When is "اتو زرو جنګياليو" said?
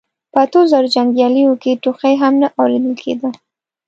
0.45-1.53